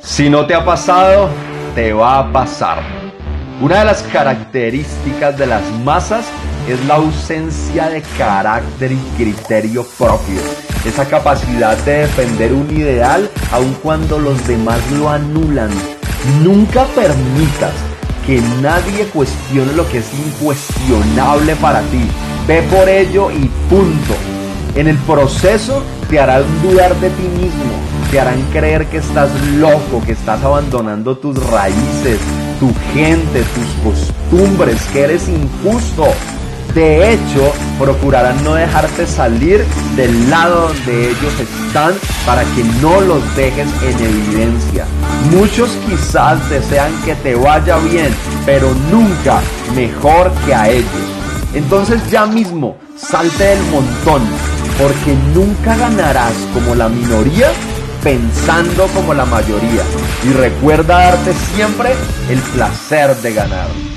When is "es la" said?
6.68-6.94